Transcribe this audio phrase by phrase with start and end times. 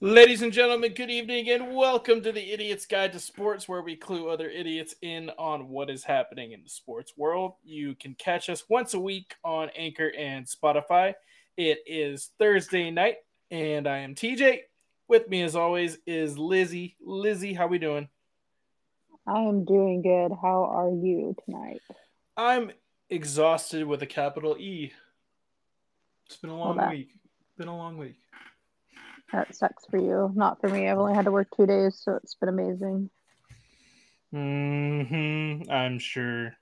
[0.00, 3.96] Ladies and gentlemen, good evening and welcome to the Idiot's Guide to Sports, where we
[3.96, 7.54] clue other idiots in on what is happening in the sports world.
[7.64, 11.14] You can catch us once a week on Anchor and Spotify.
[11.56, 13.16] It is Thursday night,
[13.50, 14.60] and I am TJ.
[15.08, 16.96] With me, as always, is Lizzie.
[17.00, 18.08] Lizzie, how we doing?
[19.26, 20.32] I am doing good.
[20.40, 21.82] How are you tonight?
[22.36, 22.70] I'm
[23.10, 24.92] exhausted with a capital E.
[26.26, 27.10] It's been a long that- week.
[27.58, 28.16] Been a long week.
[29.32, 30.30] That sucks for you.
[30.34, 30.88] Not for me.
[30.88, 33.10] I've only had to work two days, so it's been amazing.
[34.30, 35.62] Hmm.
[35.70, 36.54] I'm sure.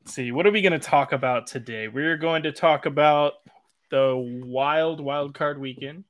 [0.00, 0.32] Let's see.
[0.32, 1.88] What are we going to talk about today?
[1.88, 3.34] We're going to talk about
[3.90, 6.04] the wild wild card weekend.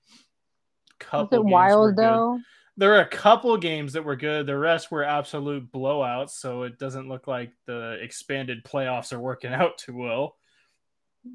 [1.01, 2.41] Is it wild good.
[2.77, 4.47] There are a couple games that were good.
[4.47, 6.31] The rest were absolute blowouts.
[6.31, 10.37] So it doesn't look like the expanded playoffs are working out too well.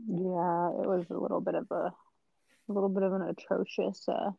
[0.07, 1.93] Yeah, it was a little bit of a,
[2.69, 4.31] a little bit of an atrocious uh,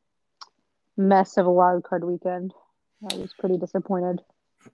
[0.96, 2.52] mess of a wild card weekend.
[3.10, 4.20] I was pretty disappointed.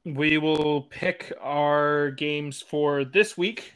[0.05, 3.73] We will pick our games for this week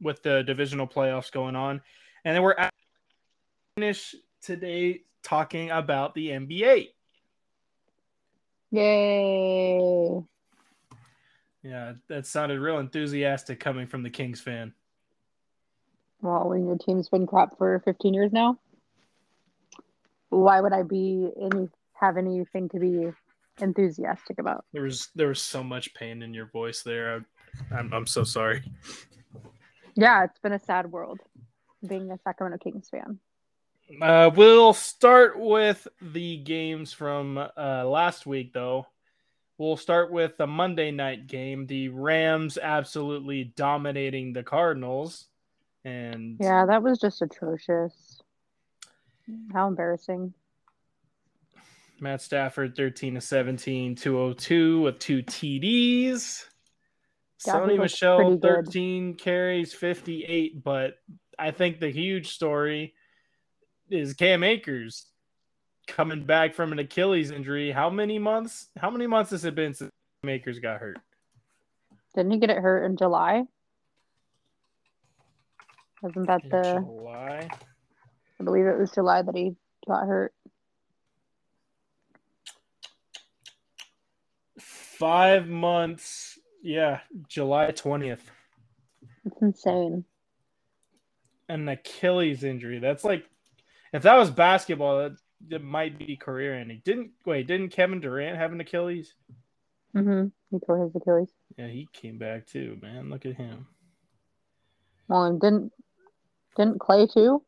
[0.00, 1.80] with the divisional playoffs going on.
[2.24, 2.72] And then we're at-
[3.76, 6.90] finish today talking about the NBA.
[8.74, 10.20] Yay!
[11.62, 14.74] Yeah, that sounded real enthusiastic coming from the Kings fan.
[16.20, 18.58] Well, when your team's been crap for 15 years now,
[20.30, 23.12] why would I be any have anything to be
[23.60, 24.64] enthusiastic about?
[24.72, 27.24] There was there was so much pain in your voice there.
[27.70, 28.64] I, I'm I'm so sorry.
[29.94, 31.20] Yeah, it's been a sad world
[31.86, 33.20] being a Sacramento Kings fan.
[34.00, 38.86] Uh, we'll start with the games from uh, last week, though.
[39.58, 41.66] We'll start with the Monday night game.
[41.66, 45.26] The Rams absolutely dominating the Cardinals,
[45.84, 48.20] and Yeah, that was just atrocious.
[49.52, 50.34] How embarrassing.
[52.00, 56.46] Matt Stafford 13 to 17, 202 with two TDs.
[57.46, 58.66] Yeah, Sony Michel pretty good.
[58.66, 60.64] 13 carries, 58.
[60.64, 60.98] But
[61.38, 62.94] I think the huge story
[63.94, 65.06] is Cam Akers
[65.86, 67.70] coming back from an Achilles injury.
[67.70, 68.68] How many months?
[68.76, 69.90] How many months has it been since
[70.22, 70.98] Cam Akers got hurt?
[72.14, 73.44] Didn't he get it hurt in July?
[76.02, 77.48] Wasn't that In the July.
[78.40, 79.54] I believe it was July that he
[79.86, 80.34] got hurt.
[84.58, 86.38] Five months.
[86.62, 88.20] Yeah, July 20th.
[89.24, 90.04] It's insane.
[91.48, 92.78] An Achilles injury.
[92.78, 93.24] That's like,
[93.94, 95.12] if that was basketball, that,
[95.48, 96.82] that might be career ending.
[96.84, 97.46] Didn't wait?
[97.46, 99.14] Didn't Kevin Durant have an Achilles?
[99.96, 100.26] Mm-hmm.
[100.50, 101.30] He tore his Achilles.
[101.56, 102.76] Yeah, he came back too.
[102.82, 103.68] Man, look at him.
[105.06, 105.72] Well, and didn't
[106.56, 107.42] didn't Clay too?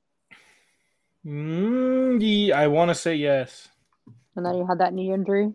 [1.26, 3.68] Mm, I want to say yes.
[4.36, 5.52] And then he had that knee injury.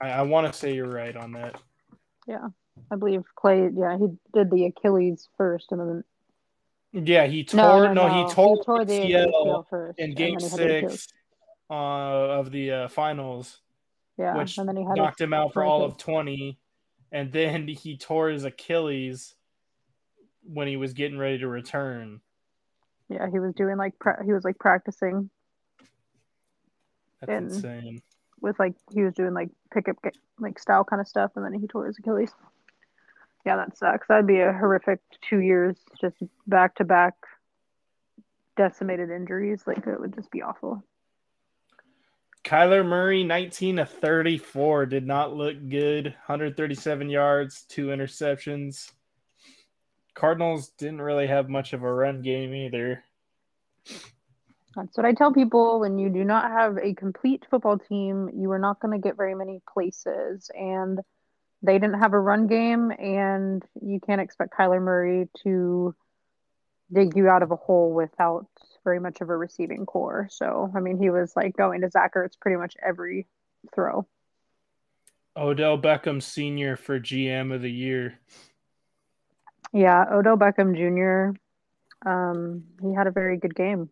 [0.00, 1.60] I, I want to say you're right on that.
[2.26, 2.48] Yeah,
[2.90, 3.68] I believe Clay.
[3.76, 6.04] Yeah, he did the Achilles first, and then
[7.04, 7.58] Yeah, he tore.
[7.60, 10.76] no, No, no, he tore, tore the ACL first in Game then he had the
[10.78, 10.92] Achilles.
[11.02, 11.12] Six
[11.68, 13.60] uh, of the uh, finals,
[14.18, 16.58] Yeah, which and then he had knocked him out for all of twenty,
[17.12, 19.34] and then he tore his Achilles
[20.42, 22.20] when he was getting ready to return.
[23.08, 25.28] Yeah, he was doing like pra- he was like practicing
[27.20, 28.02] That's And- insane.
[28.40, 29.96] with like he was doing like pickup
[30.38, 32.32] like style kind of stuff, and then he tore his Achilles.
[33.46, 34.08] Yeah, that sucks.
[34.08, 34.98] That'd be a horrific
[35.30, 36.16] two years, just
[36.48, 37.14] back to back
[38.56, 39.62] decimated injuries.
[39.68, 40.82] Like it would just be awful.
[42.44, 46.06] Kyler Murray, 19 to 34, did not look good.
[46.06, 48.90] 137 yards, two interceptions.
[50.14, 53.04] Cardinals didn't really have much of a run game either.
[54.74, 58.50] That's what I tell people when you do not have a complete football team, you
[58.50, 60.50] are not going to get very many places.
[60.54, 61.00] And
[61.62, 65.94] they didn't have a run game, and you can't expect Kyler Murray to
[66.92, 68.46] dig you out of a hole without
[68.84, 70.28] very much of a receiving core.
[70.30, 73.26] So, I mean, he was like going to Zach Ertz pretty much every
[73.74, 74.06] throw.
[75.36, 76.76] Odell Beckham Sr.
[76.76, 78.18] for GM of the year.
[79.72, 81.38] Yeah, Odell Beckham Jr.
[82.08, 83.90] Um, he had a very good game.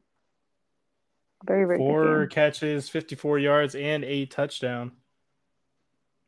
[1.45, 4.93] Very, very Four catches, 54 yards, and a touchdown.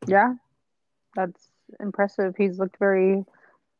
[0.05, 0.35] Yeah,
[1.17, 1.49] that's
[1.81, 2.35] impressive.
[2.37, 3.25] He's looked very,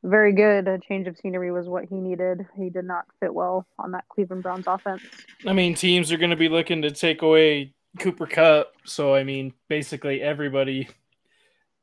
[0.04, 0.68] very good.
[0.68, 2.46] A change of scenery was what he needed.
[2.58, 5.04] He did not fit well on that Cleveland Browns offense.
[5.46, 8.74] I mean, teams are going to be looking to take away Cooper Kupp.
[8.86, 10.90] So, I mean, basically everybody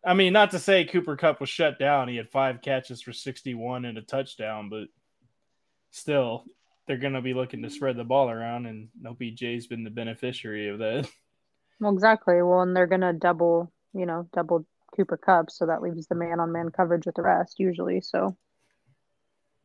[0.04, 2.08] I mean, not to say Cooper Kupp was shut down.
[2.08, 4.88] He had five catches for 61 and a touchdown, but
[5.90, 6.44] still,
[6.86, 10.68] they're going to be looking to spread the ball around, and OBJ's been the beneficiary
[10.68, 11.08] of that.
[11.80, 12.40] Well, exactly.
[12.42, 16.14] Well, and they're going to double, you know, double Cooper Kupp, so that leaves the
[16.14, 18.00] man on man coverage with the rest usually.
[18.00, 18.36] So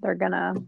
[0.01, 0.63] they're to,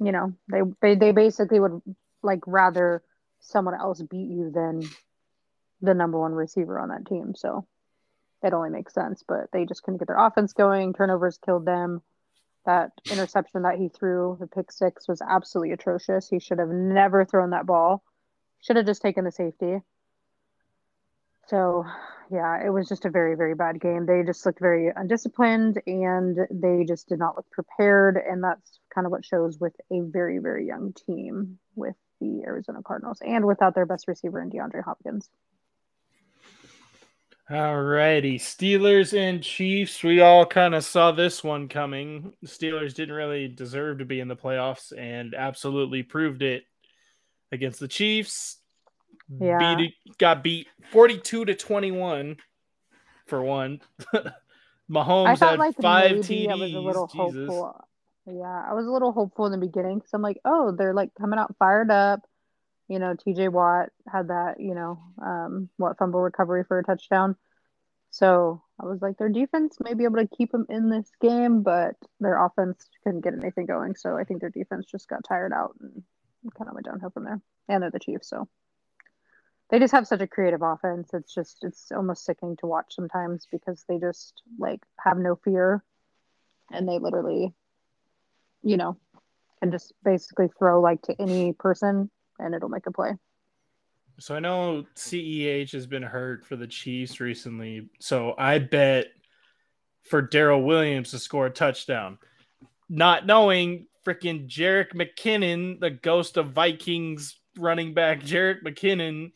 [0.00, 1.80] you know, they, they, they basically would
[2.22, 3.02] like rather
[3.40, 4.82] someone else beat you than
[5.80, 7.34] the number one receiver on that team.
[7.34, 7.66] So
[8.42, 10.92] it only makes sense, but they just couldn't get their offense going.
[10.92, 12.02] Turnovers killed them.
[12.66, 16.28] That interception that he threw, the pick six, was absolutely atrocious.
[16.28, 18.02] He should have never thrown that ball.
[18.60, 19.80] Should have just taken the safety.
[21.50, 21.84] So,
[22.30, 24.06] yeah, it was just a very, very bad game.
[24.06, 28.16] They just looked very undisciplined and they just did not look prepared.
[28.16, 32.82] And that's kind of what shows with a very, very young team with the Arizona
[32.84, 35.28] Cardinals and without their best receiver in DeAndre Hopkins.
[37.50, 40.04] All righty, Steelers and Chiefs.
[40.04, 42.32] We all kind of saw this one coming.
[42.42, 46.62] The Steelers didn't really deserve to be in the playoffs and absolutely proved it
[47.50, 48.59] against the Chiefs.
[49.38, 52.36] Yeah, beat, got beat forty-two to twenty-one
[53.26, 53.80] for one.
[54.90, 56.50] Mahomes I thought, had like, five TDs.
[56.50, 57.46] I was a little Jesus.
[57.46, 57.80] hopeful.
[58.26, 61.10] Yeah, I was a little hopeful in the beginning because I'm like, oh, they're like
[61.14, 62.26] coming out fired up
[62.90, 67.36] you know, TJ Watt had that, you know, um, what fumble recovery for a touchdown.
[68.10, 71.62] So I was like, their defense may be able to keep them in this game,
[71.62, 73.94] but their offense couldn't get anything going.
[73.94, 76.02] So I think their defense just got tired out and
[76.58, 77.40] kind of went downhill from there.
[77.68, 78.48] And they're the Chiefs, so
[79.70, 81.10] they just have such a creative offense.
[81.14, 85.82] It's just it's almost sickening to watch sometimes because they just like have no fear,
[86.72, 87.54] and they literally,
[88.62, 88.96] you know,
[89.60, 93.12] can just basically throw like to any person and it'll make a play.
[94.18, 97.88] So I know CEH has been hurt for the Chiefs recently.
[98.00, 99.06] So I bet
[100.02, 102.18] for Darrel Williams to score a touchdown,
[102.88, 109.32] not knowing freaking Jerick McKinnon, the ghost of Vikings running back Jerick McKinnon,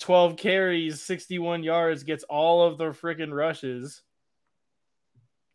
[0.00, 4.02] 12 carries, 61 yards, gets all of the freaking rushes.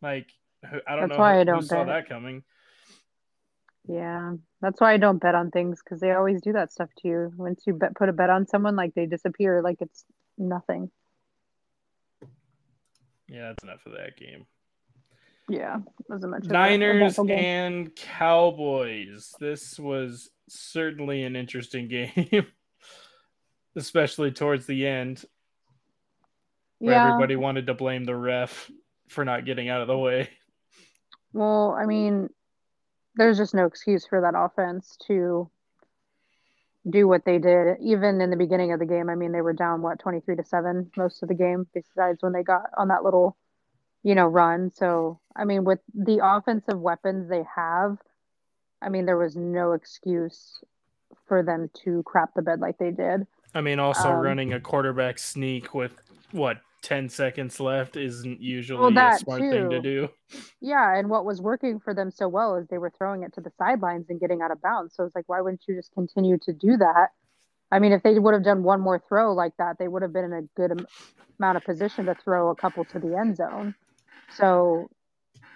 [0.02, 0.30] Like,
[0.62, 2.42] I don't That's know why who, I don't who saw that coming.
[3.86, 7.08] Yeah, that's why I don't bet on things because they always do that stuff to
[7.08, 7.32] you.
[7.36, 10.04] Once you bet, put a bet on someone, like they disappear, like it's
[10.38, 10.90] nothing.
[13.28, 14.46] Yeah, that's enough of that game.
[15.48, 16.44] Yeah, wasn't much.
[16.44, 19.34] Niners and Cowboys.
[19.38, 22.46] This was certainly an interesting game,
[23.76, 25.24] especially towards the end,
[26.78, 27.08] where yeah.
[27.08, 28.70] everybody wanted to blame the ref
[29.08, 30.30] for not getting out of the way.
[31.32, 32.28] Well, I mean,
[33.16, 35.50] there's just no excuse for that offense to
[36.88, 39.54] do what they did even in the beginning of the game i mean they were
[39.54, 43.02] down what 23 to 7 most of the game besides when they got on that
[43.02, 43.36] little
[44.02, 47.96] you know run so i mean with the offensive weapons they have
[48.82, 50.62] i mean there was no excuse
[51.26, 54.60] for them to crap the bed like they did i mean also um, running a
[54.60, 56.00] quarterback sneak with
[56.32, 59.50] what 10 seconds left isn't usually well, a smart too.
[59.50, 60.08] thing to do.
[60.60, 63.40] Yeah, and what was working for them so well is they were throwing it to
[63.40, 64.94] the sidelines and getting out of bounds.
[64.94, 67.08] So it's like, why wouldn't you just continue to do that?
[67.72, 70.12] I mean, if they would have done one more throw like that, they would have
[70.12, 70.86] been in a good
[71.38, 73.74] amount of position to throw a couple to the end zone.
[74.36, 74.90] So,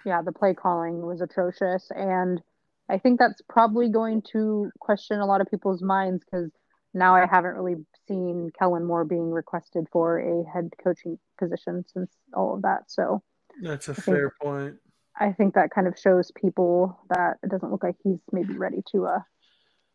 [0.05, 1.91] yeah, the play calling was atrocious.
[1.95, 2.41] And
[2.89, 6.49] I think that's probably going to question a lot of people's minds because
[6.93, 7.75] now I haven't really
[8.07, 12.83] seen Kellen Moore being requested for a head coaching position since all of that.
[12.87, 13.21] So
[13.61, 14.75] that's a I fair think, point.
[15.19, 18.81] I think that kind of shows people that it doesn't look like he's maybe ready
[18.91, 19.19] to uh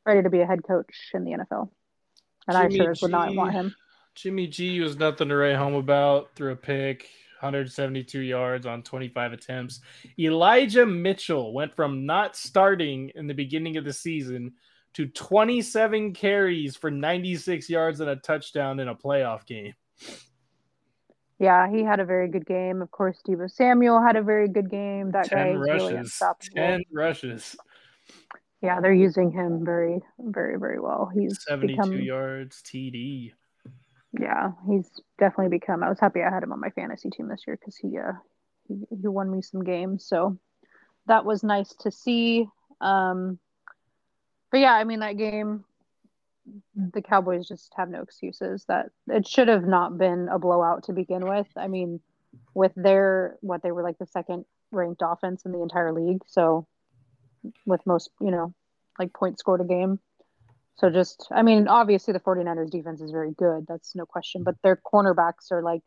[0.06, 1.70] ready to be a head coach in the NFL.
[2.46, 3.74] And Jimmy I sure G, would not want him.
[4.14, 7.08] Jimmy G was nothing to write home about through a pick.
[7.40, 9.80] 172 yards on 25 attempts.
[10.18, 14.54] Elijah Mitchell went from not starting in the beginning of the season
[14.94, 19.74] to 27 carries for 96 yards and a touchdown in a playoff game.
[21.38, 22.80] Yeah, he had a very good game.
[22.80, 25.10] Of course, Deebo Samuel had a very good game.
[25.10, 26.54] That guy is rushes, really unstoppable.
[26.54, 27.56] 10 rushes.
[28.62, 31.10] Yeah, they're using him very, very, very well.
[31.12, 33.32] He's 72 become, yards TD.
[34.18, 35.82] Yeah, he's definitely become.
[35.82, 38.12] I was happy I had him on my fantasy team this year because he, uh,
[38.68, 40.06] he he won me some games.
[40.06, 40.38] So
[41.06, 42.46] that was nice to see.
[42.80, 43.38] Um,
[44.54, 45.64] but yeah, I mean that game,
[46.76, 48.64] the Cowboys just have no excuses.
[48.68, 51.49] That it should have not been a blowout to begin with.
[51.56, 51.99] I mean,
[52.54, 56.23] with their what they were like the second ranked offense in the entire league.
[56.28, 56.68] So
[57.66, 58.54] with most, you know,
[58.96, 59.99] like points scored a game.
[60.76, 63.66] So just I mean, obviously the 49ers defense is very good.
[63.66, 65.82] That's no question, but their cornerbacks are like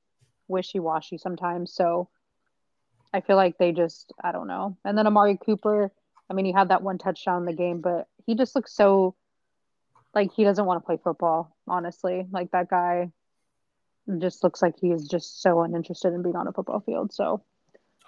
[0.49, 1.73] wishy washy sometimes.
[1.73, 2.09] So
[3.13, 4.75] I feel like they just, I don't know.
[4.83, 5.89] And then Amari Cooper,
[6.29, 9.15] I mean, he had that one touchdown in the game, but he just looks so
[10.13, 12.27] like he doesn't want to play football, honestly.
[12.31, 13.11] Like that guy
[14.19, 17.11] just looks like he is just so uninterested in being on a football field.
[17.11, 17.41] So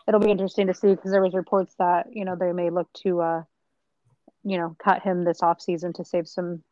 [0.07, 2.91] it'll be interesting to see because there was reports that, you know, they may look
[3.03, 3.43] to uh
[4.43, 6.63] you know, cut him this offseason to save some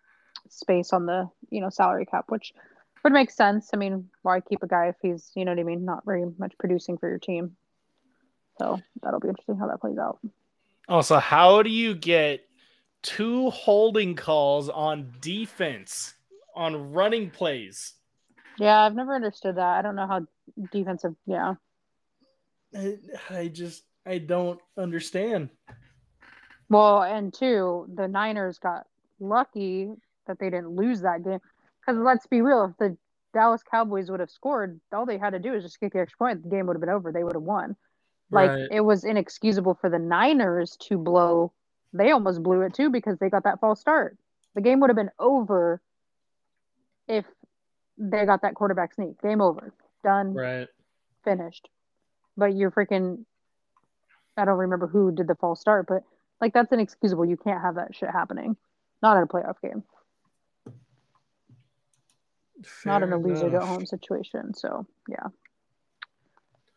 [0.49, 2.53] space on the, you know, salary cap, which
[3.03, 3.71] would make sense.
[3.73, 6.25] I mean, why keep a guy if he's, you know what I mean, not very
[6.37, 7.55] much producing for your team?
[8.57, 10.19] So that'll be interesting how that plays out.
[10.87, 12.46] Also, how do you get
[13.03, 16.13] two holding calls on defense
[16.55, 17.93] on running plays?
[18.57, 19.77] Yeah, I've never understood that.
[19.77, 20.25] I don't know how
[20.71, 21.55] defensive, yeah.
[22.75, 22.97] I,
[23.29, 25.49] I just I don't understand.
[26.69, 28.87] Well, and two, the Niners got
[29.19, 29.89] lucky
[30.27, 31.39] that they didn't lose that game.
[31.79, 32.97] Because let's be real, if the
[33.33, 36.17] Dallas Cowboys would have scored, all they had to do is just kick the extra
[36.17, 36.43] point.
[36.43, 37.11] The game would have been over.
[37.11, 37.75] They would have won.
[38.29, 38.67] Like right.
[38.71, 41.53] it was inexcusable for the Niners to blow.
[41.93, 44.17] They almost blew it too because they got that false start.
[44.55, 45.81] The game would have been over
[47.07, 47.25] if
[47.97, 49.21] they got that quarterback sneak.
[49.21, 49.73] Game over.
[50.03, 50.33] Done.
[50.33, 50.67] Right.
[51.23, 51.69] Finished.
[52.35, 53.25] But you're freaking
[54.37, 56.03] I don't remember who did the false start, but
[56.39, 57.25] like that's inexcusable.
[57.25, 58.55] You can't have that shit happening.
[59.01, 59.83] Not in a playoff game.
[62.63, 64.53] Fair Not in a loser go home situation.
[64.53, 65.27] So yeah.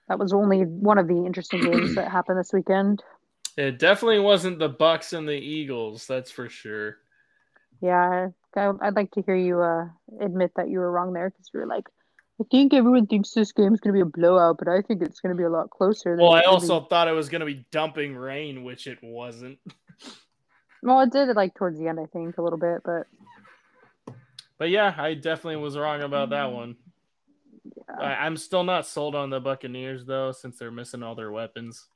[0.08, 3.02] That was only one of the interesting games that happened this weekend.
[3.60, 6.96] It definitely wasn't the Bucks and the Eagles, that's for sure.
[7.82, 9.86] Yeah, I'd like to hear you uh,
[10.18, 11.84] admit that you were wrong there because you were like,
[12.40, 15.20] I think everyone thinks this game's going to be a blowout, but I think it's
[15.20, 16.16] going to be a lot closer.
[16.16, 16.86] well, I also be.
[16.88, 19.58] thought it was going to be dumping rain, which it wasn't.
[20.82, 23.08] well, it did like towards the end, I think, a little bit, but.
[24.56, 26.56] But yeah, I definitely was wrong about that mm-hmm.
[26.56, 26.76] one.
[27.76, 28.06] Yeah.
[28.06, 31.88] I, I'm still not sold on the Buccaneers though, since they're missing all their weapons.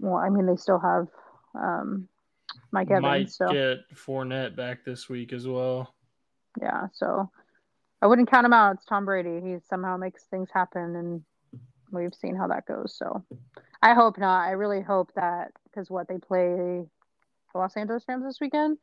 [0.00, 1.08] Well, I mean, they still have
[1.54, 2.08] um,
[2.72, 3.02] Mike Evans.
[3.02, 3.52] Might so.
[3.52, 5.94] get Fournette back this week as well.
[6.60, 7.30] Yeah, so
[8.02, 8.76] I wouldn't count him out.
[8.76, 9.40] It's Tom Brady.
[9.40, 11.24] He somehow makes things happen, and
[11.90, 12.96] we've seen how that goes.
[12.96, 13.24] So
[13.82, 14.46] I hope not.
[14.46, 16.84] I really hope that because what they play
[17.54, 18.78] the Los Angeles Rams this weekend.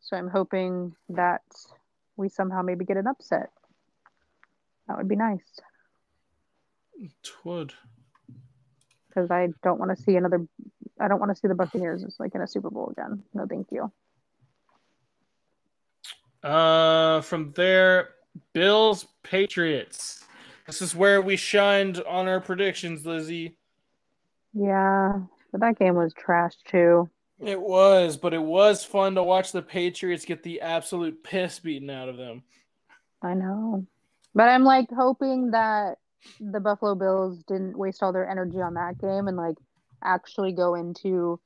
[0.00, 1.42] So I'm hoping that
[2.16, 3.50] we somehow maybe get an upset.
[4.88, 5.60] That would be nice.
[6.98, 7.72] It would.
[9.14, 10.46] Because I don't want to see another.
[11.00, 13.22] I don't want to see the Buccaneers as like in a Super Bowl again.
[13.32, 13.92] No, thank you.
[16.42, 18.10] Uh, from there,
[18.52, 20.24] Bills Patriots.
[20.66, 23.56] This is where we shined on our predictions, Lizzie.
[24.52, 25.20] Yeah,
[25.52, 27.08] but that game was trash too.
[27.40, 31.90] It was, but it was fun to watch the Patriots get the absolute piss beaten
[31.90, 32.42] out of them.
[33.22, 33.86] I know.
[34.34, 35.98] But I'm like hoping that
[36.40, 39.56] the Buffalo Bills didn't waste all their energy on that game and like
[40.02, 41.40] actually go into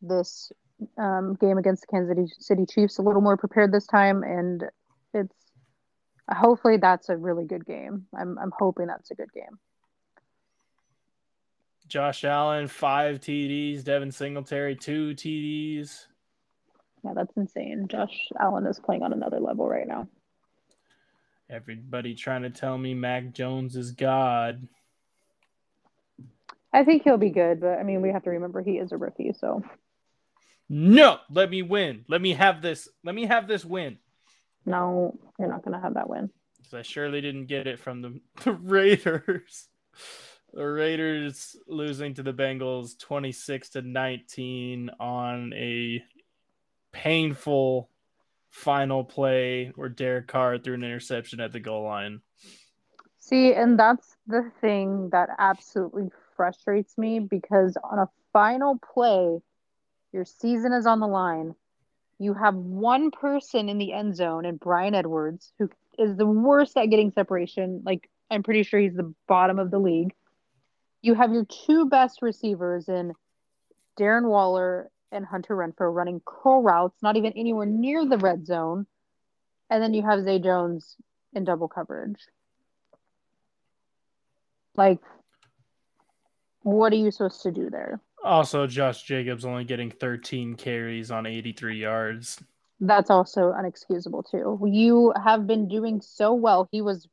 [0.00, 0.52] this
[0.96, 4.22] um, game against the Kansas City Chiefs a little more prepared this time.
[4.22, 4.64] And
[5.14, 5.34] it's
[6.30, 8.06] hopefully that's a really good game.
[8.16, 9.58] I'm I'm hoping that's a good game.
[11.86, 16.06] Josh Allen five TDs, Devin Singletary two TDs.
[17.04, 17.86] Yeah, that's insane.
[17.88, 20.08] Josh Allen is playing on another level right now.
[21.50, 24.68] Everybody trying to tell me Mac Jones is God.
[26.72, 28.98] I think he'll be good, but I mean, we have to remember he is a
[28.98, 29.62] rookie, so.
[30.68, 32.04] No, let me win.
[32.08, 32.88] Let me have this.
[33.02, 33.96] Let me have this win.
[34.66, 36.28] No, you're not going to have that win.
[36.58, 39.68] Because I surely didn't get it from the, the Raiders.
[40.52, 46.02] The Raiders losing to the Bengals 26 to 19 on a
[46.92, 47.88] painful
[48.58, 52.20] final play where Derek Carr threw an interception at the goal line.
[53.20, 59.40] See, and that's the thing that absolutely frustrates me because on a final play,
[60.12, 61.54] your season is on the line.
[62.18, 66.76] You have one person in the end zone, and Bryan Edwards, who is the worst
[66.76, 67.82] at getting separation.
[67.84, 70.14] Like, I'm pretty sure he's the bottom of the league.
[71.00, 73.12] You have your two best receivers in
[73.98, 78.86] Darren Waller and Hunter Renfrow running curl routes, not even anywhere near the red zone.
[79.70, 80.96] And then you have Zay Jones
[81.32, 82.20] in double coverage.
[84.76, 85.00] Like,
[86.62, 88.00] what are you supposed to do there?
[88.24, 92.42] Also, Josh Jacobs only getting 13 carries on 83 yards.
[92.80, 94.58] That's also unexcusable, too.
[94.66, 96.68] You have been doing so well.
[96.70, 97.08] He was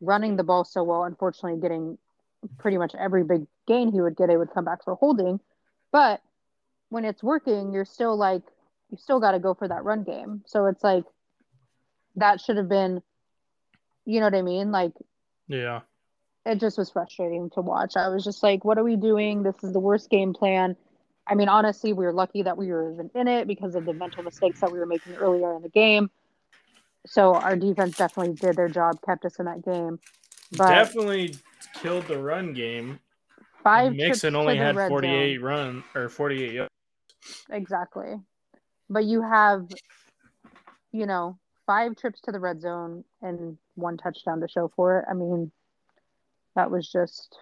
[0.00, 1.98] running the ball so well, unfortunately, getting
[2.58, 5.40] pretty much every big gain he would get, it would come back for holding.
[5.90, 6.20] But
[6.88, 8.42] when it's working, you're still like,
[8.90, 10.42] you still got to go for that run game.
[10.46, 11.04] So it's like,
[12.16, 13.02] that should have been,
[14.04, 14.70] you know what I mean?
[14.70, 14.92] Like,
[15.48, 15.80] yeah.
[16.44, 17.96] it just was frustrating to watch.
[17.96, 19.42] I was just like, what are we doing?
[19.42, 20.76] This is the worst game plan.
[21.26, 23.92] I mean, honestly, we were lucky that we were even in it because of the
[23.92, 26.10] mental mistakes that we were making earlier in the game.
[27.04, 29.98] So our defense definitely did their job, kept us in that game.
[30.52, 31.34] But definitely
[31.74, 33.00] killed the run game.
[33.62, 35.44] Five Mixon only had 48 zone.
[35.44, 36.70] run or 48 yards.
[37.50, 38.14] Exactly.
[38.88, 39.68] But you have,
[40.92, 45.04] you know, five trips to the red zone and one touchdown to show for it.
[45.10, 45.50] I mean,
[46.54, 47.38] that was just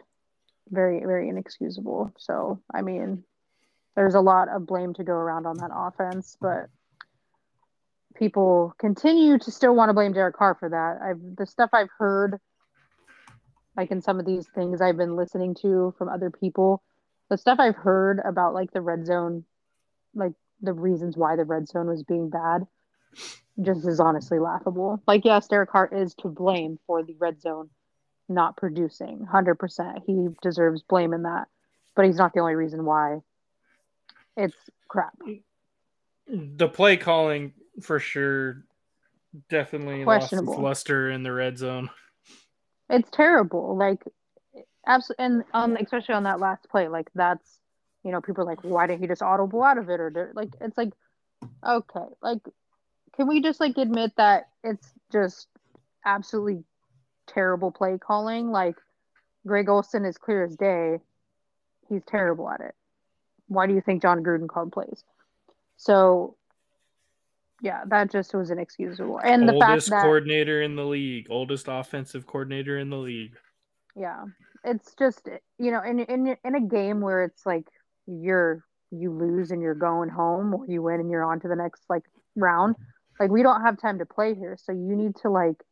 [0.70, 2.12] very, very inexcusable.
[2.18, 3.24] So, I mean,
[3.94, 6.68] there's a lot of blame to go around on that offense, but
[8.16, 10.98] people continue to still want to blame Derek Carr for that.
[11.02, 12.40] I've the stuff I've heard,
[13.76, 16.82] like in some of these things I've been listening to from other people,
[17.28, 19.44] the stuff I've heard about like the red zone,
[20.14, 22.66] like the reasons why the red zone was being bad,
[23.61, 25.02] just is honestly laughable.
[25.06, 27.71] Like, yes, Derek Carr is to blame for the red zone
[28.28, 30.02] not producing 100%.
[30.06, 31.49] He deserves blame in that,
[31.94, 33.21] but he's not the only reason why
[34.37, 34.56] it's
[34.88, 35.16] crap.
[36.26, 37.52] The play calling
[37.83, 38.64] for sure
[39.49, 41.90] definitely lost its luster in the red zone.
[42.88, 43.76] It's terrible.
[43.76, 44.02] Like
[44.87, 47.61] absolutely and um especially on that last play, like that's
[48.04, 50.00] you know, people are like, why didn't he just audible out of it?
[50.00, 50.92] Or like it's like
[51.66, 52.40] okay, like
[53.16, 55.49] can we just like admit that it's just
[56.04, 56.64] absolutely
[57.26, 58.50] terrible play calling?
[58.50, 58.76] Like
[59.46, 60.99] Greg Olson is clear as day.
[61.88, 62.75] He's terrible at it.
[63.49, 65.04] Why do you think Jon Gruden called plays?
[65.76, 66.37] So
[67.62, 69.20] yeah, that just was inexcusable.
[69.20, 73.37] And oldest the fact that coordinator in the league, oldest offensive coordinator in the league.
[73.96, 74.25] Yeah,
[74.64, 77.66] it's just you know, in in in a game where it's like
[78.06, 81.56] you're you lose and you're going home, or you win and you're on to the
[81.56, 82.04] next like
[82.37, 82.76] round.
[83.18, 85.62] Like we don't have time to play here, so you need to like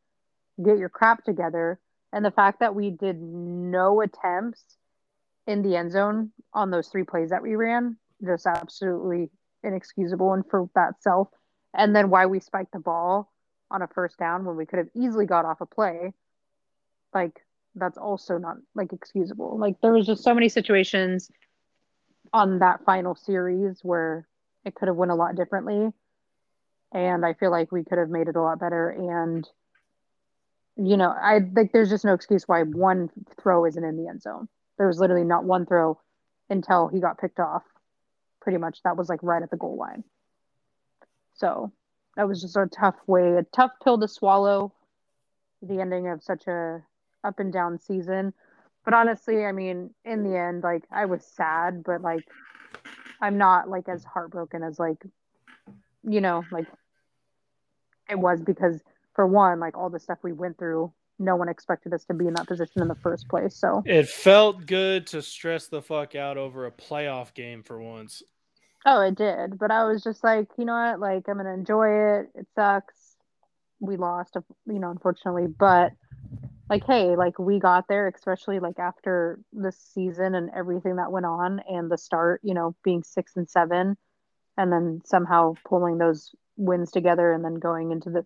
[0.63, 1.79] get your crap together.
[2.13, 4.63] And the fact that we did no attempts
[5.47, 9.31] in the end zone on those three plays that we ran, just absolutely
[9.65, 10.33] inexcusable.
[10.33, 11.29] And for that self,
[11.75, 13.33] and then why we spiked the ball
[13.71, 16.13] on a first down when we could have easily got off a play,
[17.15, 17.41] like
[17.75, 19.59] that's also not like excusable.
[19.59, 21.31] Like there was just so many situations
[22.33, 24.27] on that final series where
[24.65, 25.93] it could have went a lot differently.
[26.93, 28.91] And I feel like we could have made it a lot better.
[28.91, 29.49] And
[30.77, 34.23] you know, I think there's just no excuse why one throw isn't in the end
[34.23, 34.49] zone.
[34.79, 36.01] There was literally not one throw
[36.49, 37.63] until he got picked off.
[38.41, 40.03] Pretty much that was like right at the goal line.
[41.35, 41.73] So
[42.17, 44.73] that was just a tough way, a tough pill to swallow.
[45.61, 46.83] The ending of such a
[47.23, 48.33] up and down season.
[48.85, 52.25] But honestly, I mean, in the end, like I was sad, but like
[53.21, 55.03] I'm not like as heartbroken as like
[56.05, 56.67] you know, like
[58.11, 58.81] it was because
[59.15, 62.27] for one, like all the stuff we went through, no one expected us to be
[62.27, 63.55] in that position in the first place.
[63.55, 68.23] So it felt good to stress the fuck out over a playoff game for once.
[68.85, 69.59] Oh, it did.
[69.59, 71.01] But I was just like, you know what?
[71.01, 72.31] Like, I'm going to enjoy it.
[72.35, 73.17] It sucks.
[73.81, 75.47] We lost, you know, unfortunately.
[75.47, 75.93] But,
[76.73, 81.27] like, hey, like, we got there, especially like after the season and everything that went
[81.27, 83.97] on and the start, you know, being six and seven
[84.57, 88.25] and then somehow pulling those wins together and then going into the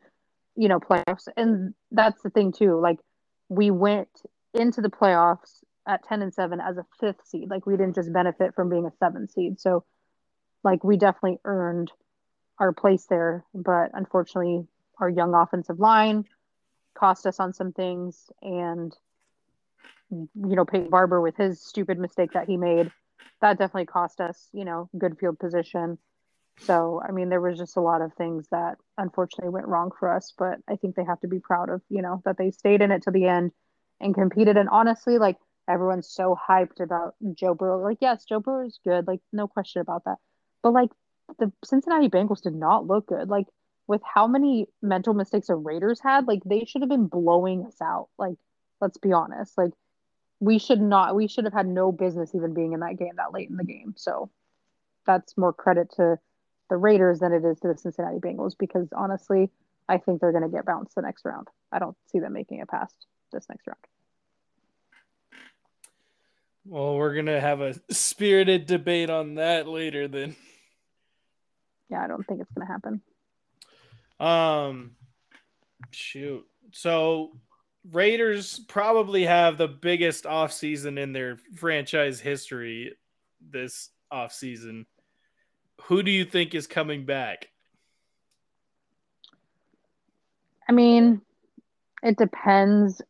[0.57, 1.29] you know, playoffs.
[1.37, 2.81] And that's the thing too.
[2.81, 2.99] Like
[3.49, 4.09] we went
[4.55, 7.51] into the playoffs at 10 and 7 as a fifth seed.
[7.51, 9.61] Like we didn't just benefit from being a seventh seed.
[9.61, 9.85] So
[10.65, 11.93] like we definitely earned
[12.59, 14.67] our place there, but unfortunately
[14.99, 16.25] our young offensive line
[16.97, 18.97] cost us on some things and
[20.11, 22.91] you know, Peyton Barber with his stupid mistake that he made,
[23.41, 25.99] that definitely cost us, you know, good field position.
[26.61, 30.11] So, I mean, there was just a lot of things that unfortunately went wrong for
[30.11, 32.81] us, but I think they have to be proud of, you know, that they stayed
[32.81, 33.53] in it to the end
[34.01, 34.57] and competed.
[34.57, 35.37] And honestly, like
[35.69, 37.83] everyone's so hyped about Joe Burrow.
[37.83, 40.17] Like, yes, Joe Burrow is good, like no question about that.
[40.63, 40.91] But like
[41.39, 43.29] the Cincinnati Bengals did not look good.
[43.29, 43.47] Like
[43.87, 47.81] with how many mental mistakes the Raiders had, like they should have been blowing us
[47.81, 48.09] out.
[48.19, 48.37] Like,
[48.81, 49.57] let's be honest.
[49.57, 49.73] Like
[50.41, 53.33] we should not we should have had no business even being in that game that
[53.33, 53.95] late in the game.
[53.97, 54.31] So
[55.07, 56.19] that's more credit to
[56.69, 59.51] the Raiders than it is to the Cincinnati Bengals because honestly,
[59.89, 61.49] I think they're going to get bounced the next round.
[61.71, 62.95] I don't see them making it past
[63.33, 63.79] this next round.
[66.65, 70.35] Well, we're going to have a spirited debate on that later then.
[71.89, 73.01] Yeah, I don't think it's going to happen.
[74.21, 74.93] Um
[75.91, 76.45] shoot.
[76.73, 77.33] So
[77.93, 82.95] Raiders probably have the biggest offseason in their franchise history
[83.51, 84.87] this offseason
[85.87, 87.49] who do you think is coming back?
[90.69, 91.23] I mean,
[92.03, 93.01] it depends.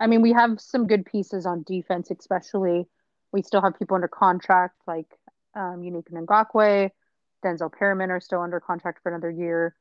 [0.00, 2.86] I mean, we have some good pieces on defense, especially.
[3.32, 5.18] We still have people under contract like
[5.54, 6.90] um, Yannick Ngakoue,
[7.44, 9.74] Denzel Perryman are still under contract for another year.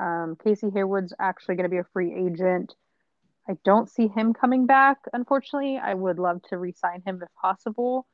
[0.00, 2.74] Um, Casey Hayward's actually going to be a free agent.
[3.48, 5.78] I don't see him coming back, unfortunately.
[5.78, 8.06] I would love to re-sign him if possible.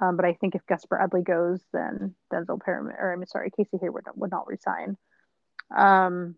[0.00, 3.78] Um, but I think if Gus Bradley goes, then Denzel Perryman, or I'm sorry, Casey
[3.80, 4.96] Hayward would not resign.
[5.76, 6.36] Um,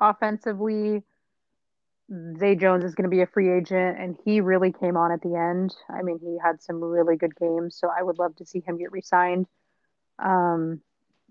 [0.00, 1.02] offensively,
[2.38, 5.22] Zay Jones is going to be a free agent, and he really came on at
[5.22, 5.74] the end.
[5.90, 8.78] I mean, he had some really good games, so I would love to see him
[8.78, 9.46] get re-signed.
[10.18, 10.80] Um,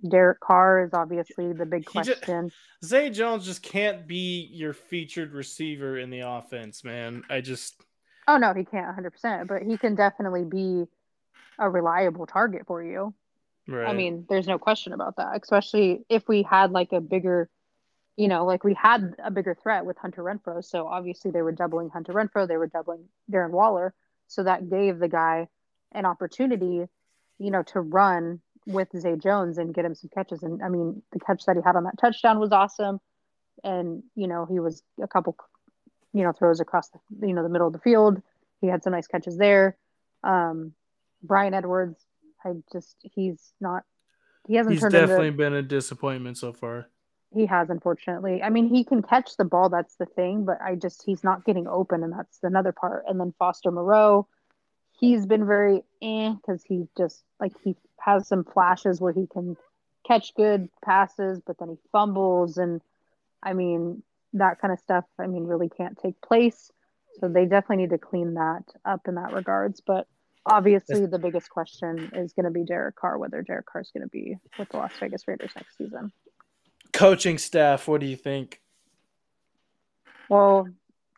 [0.07, 2.49] Derek Carr is obviously the big question.
[2.49, 7.23] Just, Zay Jones just can't be your featured receiver in the offense, man.
[7.29, 7.81] I just.
[8.27, 10.85] Oh no, he can't 100, percent but he can definitely be
[11.59, 13.13] a reliable target for you.
[13.67, 13.87] Right.
[13.87, 15.39] I mean, there's no question about that.
[15.41, 17.49] Especially if we had like a bigger,
[18.17, 20.63] you know, like we had a bigger threat with Hunter Renfrow.
[20.63, 23.93] So obviously they were doubling Hunter Renfrow, they were doubling Darren Waller.
[24.27, 25.47] So that gave the guy
[25.91, 26.87] an opportunity,
[27.37, 30.43] you know, to run with Zay Jones and get him some catches.
[30.43, 32.99] And I mean, the catch that he had on that touchdown was awesome.
[33.63, 35.35] And, you know, he was a couple,
[36.13, 38.21] you know, throws across the, you know, the middle of the field.
[38.59, 39.77] He had some nice catches there.
[40.23, 40.73] Um,
[41.23, 41.99] Bryan Edwards,
[42.45, 43.83] I just, he's not,
[44.47, 46.87] he hasn't he's definitely into, been a disappointment so far.
[47.33, 48.41] He has, unfortunately.
[48.43, 49.69] I mean, he can catch the ball.
[49.69, 52.03] That's the thing, but I just, he's not getting open.
[52.03, 53.05] And that's another part.
[53.07, 54.27] And then Foster Moreau,
[55.01, 59.57] he's been very eh because he just like he has some flashes where he can
[60.07, 62.81] catch good passes, but then he fumbles and
[63.43, 65.03] I mean that kind of stuff.
[65.19, 66.71] I mean, really can't take place.
[67.19, 69.81] So they definitely need to clean that up in that regards.
[69.81, 70.07] But
[70.45, 74.03] obviously, the biggest question is going to be Derek Carr, whether Derek Carr is going
[74.03, 76.13] to be with the Las Vegas Raiders next season.
[76.93, 78.61] Coaching staff, what do you think?
[80.29, 80.69] Well,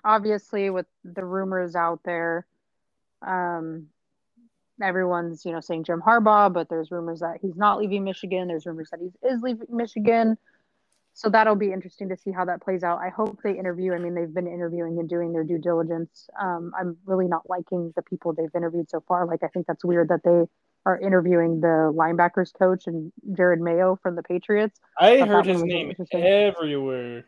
[0.04, 2.48] obviously, with the rumors out there,
[3.26, 3.88] um,
[4.82, 8.48] everyone's, you know, saying Jim Harbaugh, but there's rumors that he's not leaving Michigan.
[8.48, 10.38] There's rumors that he is leaving Michigan.
[11.16, 12.98] So that'll be interesting to see how that plays out.
[12.98, 13.94] I hope they interview.
[13.94, 16.28] I mean, they've been interviewing and doing their due diligence.
[16.42, 19.28] Um, I'm really not liking the people they've interviewed so far.
[19.28, 20.46] Like, I think that's weird that they
[20.86, 24.80] are interviewing the linebackers coach and Jerod Mayo from the Patriots.
[25.00, 27.26] I heard his name everywhere.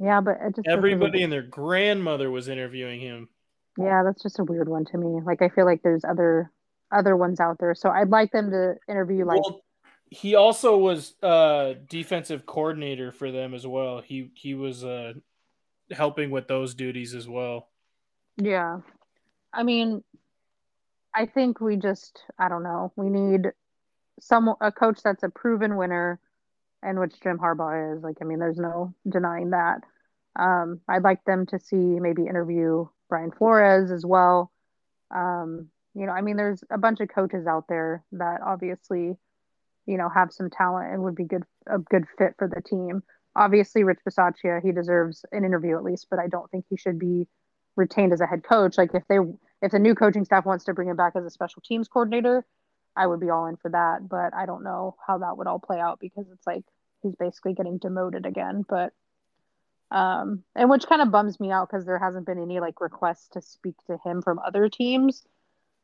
[0.00, 3.28] Yeah, but it just everybody and their grandmother was interviewing him.
[3.78, 5.20] Yeah, that's just a weird one to me.
[5.24, 6.50] Like I feel like there's other
[6.92, 7.74] other ones out there.
[7.74, 9.62] So I'd like them to interview like well,
[10.10, 14.00] he also was uh defensive coordinator for them as well.
[14.00, 15.14] He he was uh
[15.90, 17.68] helping with those duties as well.
[18.36, 18.80] Yeah.
[19.52, 20.04] I mean
[21.14, 22.92] I think we just I don't know.
[22.96, 23.52] We need
[24.20, 26.20] some a coach that's a proven winner
[26.82, 28.02] and which Jim Harbaugh is.
[28.02, 29.80] Like I mean there's no denying that.
[30.36, 34.50] Um I'd like them to see maybe interview Brian Flores as well.
[35.14, 39.18] Um, you know, I mean, there's a bunch of coaches out there that obviously,
[39.84, 43.02] you know, have some talent and would be good a good fit for the team.
[43.36, 46.98] Obviously, Rich Bisaccia, he deserves an interview at least, but I don't think he should
[46.98, 47.28] be
[47.76, 48.78] retained as a head coach.
[48.78, 49.18] Like if they
[49.60, 52.46] if the new coaching staff wants to bring him back as a special teams coordinator,
[52.96, 54.08] I would be all in for that.
[54.08, 56.64] But I don't know how that would all play out because it's like
[57.02, 58.64] he's basically getting demoted again.
[58.66, 58.94] But
[59.92, 63.28] um, and which kind of bums me out because there hasn't been any like requests
[63.28, 65.22] to speak to him from other teams.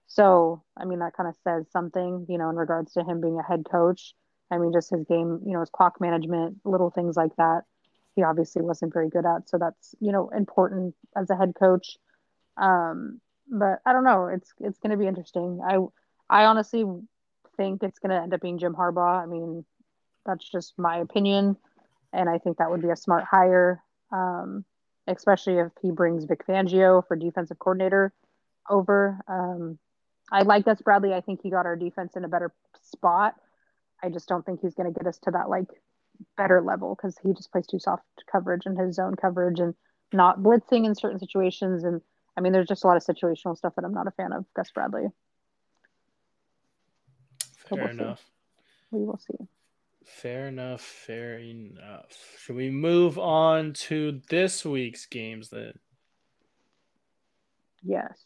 [0.06, 3.38] So, I mean, that kind of says something, you know, in regards to him being
[3.38, 4.14] a head coach.
[4.50, 7.64] I mean, just his game, you know, his clock management, little things like that.
[8.16, 9.50] He obviously wasn't very good at.
[9.50, 11.98] So that's, you know, important as a head coach.
[12.56, 14.28] Um, but I don't know.
[14.28, 15.60] It's it's going to be interesting.
[15.62, 15.76] I
[16.30, 16.84] I honestly
[17.58, 19.22] think it's going to end up being Jim Harbaugh.
[19.22, 19.66] I mean,
[20.24, 21.58] that's just my opinion,
[22.14, 24.64] and I think that would be a smart hire um,
[25.06, 28.12] especially if he brings Vic Fangio for defensive coordinator
[28.68, 29.20] over.
[29.28, 29.78] Um,
[30.30, 31.14] I like Gus Bradley.
[31.14, 33.34] I think he got our defense in a better spot.
[34.02, 35.68] I just don't think he's going to get us to that like
[36.36, 39.74] better level because he just plays too soft coverage and his zone coverage and
[40.12, 41.84] not blitzing in certain situations.
[41.84, 42.00] And
[42.36, 44.44] I mean, there's just a lot of situational stuff that I'm not a fan of
[44.54, 45.06] Gus Bradley.
[47.68, 48.20] Fair we'll enough.
[48.20, 48.24] See.
[48.90, 49.48] We will see.
[50.16, 50.80] Fair enough.
[50.80, 52.08] Fair enough.
[52.40, 55.78] Should we move on to this week's games then?
[57.84, 58.18] Yes.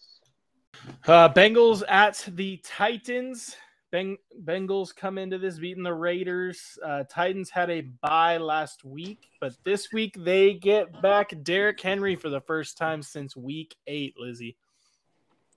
[1.06, 3.56] Uh, Bengals at the Titans.
[3.92, 6.78] Beng- Bengals come into this beating the Raiders.
[6.82, 12.16] Uh, Titans had a bye last week, but this week they get back Derrick Henry
[12.16, 14.56] for the first time since week eight, Lizzie.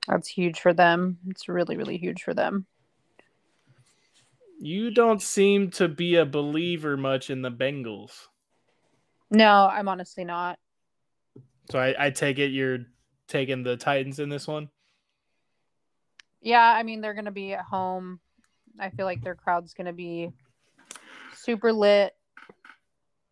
[0.07, 1.17] That's huge for them.
[1.29, 2.65] It's really, really huge for them.
[4.59, 8.27] You don't seem to be a believer much in the Bengals.
[9.29, 10.59] No, I'm honestly not.
[11.71, 12.79] So I, I take it you're
[13.27, 14.69] taking the Titans in this one.
[16.41, 18.19] Yeah, I mean they're gonna be at home.
[18.79, 20.31] I feel like their crowd's gonna be
[21.33, 22.13] super lit.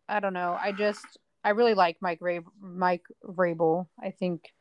[0.08, 0.58] I don't know.
[0.60, 3.86] I just I really like Mike Ray Mike Vrabel.
[4.02, 4.52] I think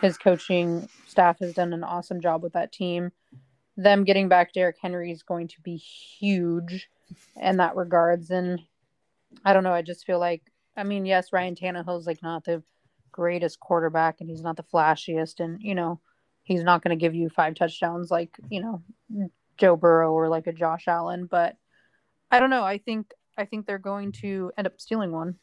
[0.00, 3.12] his coaching staff has done an awesome job with that team.
[3.76, 6.88] Them getting back Derrick Henry is going to be huge
[7.40, 8.30] in that regards.
[8.30, 8.60] And
[9.44, 9.72] I don't know.
[9.72, 10.42] I just feel like
[10.76, 12.62] I mean, yes, Ryan Tannehill's like not the
[13.10, 16.00] greatest quarterback and he's not the flashiest and you know,
[16.42, 18.82] he's not gonna give you five touchdowns like, you know,
[19.56, 21.56] Joe Burrow or like a Josh Allen, but
[22.30, 22.64] I don't know.
[22.64, 25.36] I think I think they're going to end up stealing one.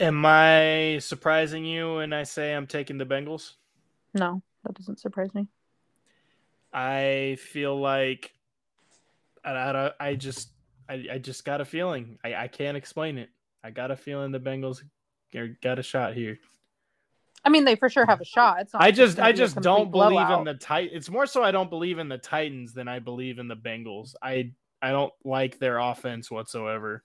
[0.00, 3.52] Am I surprising you when I say I'm taking the Bengals?
[4.12, 5.48] No, that doesn't surprise me.
[6.72, 8.34] I feel like
[9.44, 10.50] I, I, I just
[10.88, 12.18] I, I just got a feeling.
[12.24, 13.30] I, I can't explain it.
[13.62, 14.82] I got a feeling the Bengals
[15.62, 16.38] got a shot here.
[17.44, 18.60] I mean, they for sure have a shot.
[18.60, 20.90] It's not I just I just don't believe in the tight.
[20.92, 24.14] It's more so I don't believe in the Titans than I believe in the Bengals.
[24.22, 27.04] I I don't like their offense whatsoever.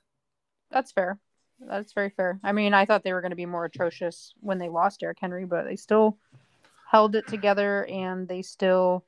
[0.71, 1.19] That's fair.
[1.59, 2.39] That's very fair.
[2.43, 5.17] I mean, I thought they were going to be more atrocious when they lost Derrick
[5.19, 6.17] Henry, but they still
[6.89, 9.05] held it together and they still,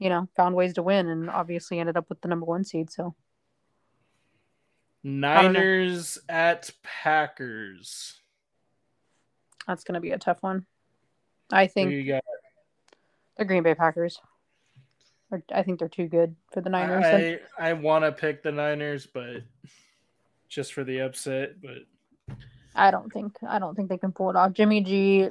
[0.00, 2.90] you know, found ways to win and obviously ended up with the number one seed.
[2.90, 3.14] So,
[5.04, 8.14] Niners at Packers.
[9.68, 10.66] That's going to be a tough one.
[11.52, 11.90] I think
[13.36, 14.20] the Green Bay Packers.
[15.54, 17.04] I think they're too good for the Niners.
[17.58, 19.42] I, I want to pick the Niners, but
[20.48, 22.36] just for the upset, but
[22.74, 24.52] I don't think I don't think they can pull it off.
[24.52, 25.28] Jimmy G,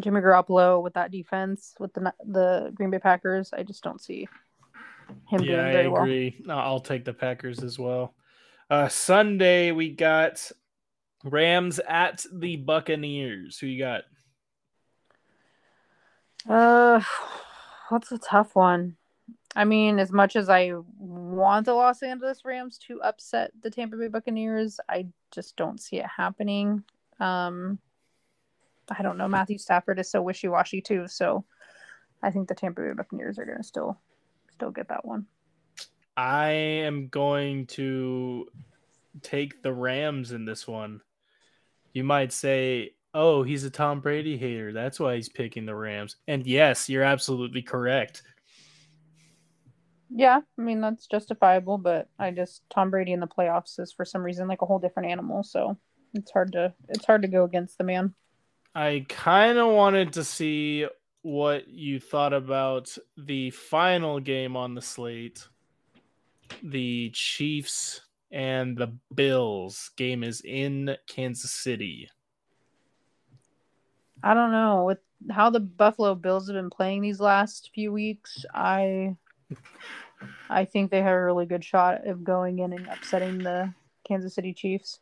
[0.00, 4.28] Jimmy Garoppolo with that defense with the the Green Bay Packers, I just don't see
[5.28, 6.42] him yeah, doing very I agree.
[6.46, 6.58] well.
[6.58, 8.14] I'll take the Packers as well.
[8.70, 10.50] Uh, Sunday we got
[11.24, 13.58] Rams at the Buccaneers.
[13.58, 14.02] Who you got?
[16.48, 17.00] Uh,
[17.88, 18.96] what's a tough one?
[19.56, 23.96] I mean, as much as I want the Los Angeles Rams to upset the Tampa
[23.96, 26.82] Bay Buccaneers, I just don't see it happening.
[27.20, 27.78] Um,
[28.90, 29.28] I don't know.
[29.28, 31.44] Matthew Stafford is so wishy washy too, so
[32.22, 33.98] I think the Tampa Bay Buccaneers are going to still
[34.52, 35.26] still get that one.
[36.16, 38.48] I am going to
[39.22, 41.00] take the Rams in this one.
[41.92, 44.72] You might say, "Oh, he's a Tom Brady hater.
[44.72, 48.22] That's why he's picking the Rams." And yes, you're absolutely correct.
[50.16, 54.04] Yeah, I mean that's justifiable, but I just Tom Brady in the playoffs is for
[54.04, 55.76] some reason like a whole different animal, so
[56.14, 58.14] it's hard to it's hard to go against the man.
[58.74, 60.86] I kind of wanted to see
[61.22, 65.46] what you thought about the final game on the slate.
[66.62, 68.00] The Chiefs
[68.32, 72.10] and the Bills game is in Kansas City.
[74.22, 74.98] I don't know with
[75.30, 78.44] how the Buffalo Bills have been playing these last few weeks.
[78.52, 79.16] I
[80.50, 83.72] I think they have a really good shot of going in and upsetting the
[84.06, 85.00] Kansas City Chiefs.